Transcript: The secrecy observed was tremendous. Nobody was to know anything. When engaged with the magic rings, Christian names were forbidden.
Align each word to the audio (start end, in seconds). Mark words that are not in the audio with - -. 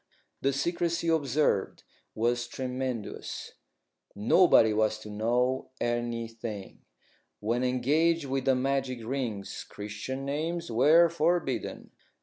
The 0.41 0.51
secrecy 0.51 1.09
observed 1.09 1.83
was 2.15 2.47
tremendous. 2.47 3.51
Nobody 4.15 4.73
was 4.73 4.97
to 5.01 5.11
know 5.11 5.69
anything. 5.79 6.81
When 7.39 7.63
engaged 7.63 8.25
with 8.25 8.45
the 8.45 8.55
magic 8.55 9.05
rings, 9.05 9.63
Christian 9.63 10.25
names 10.25 10.71
were 10.71 11.07
forbidden. 11.07 11.91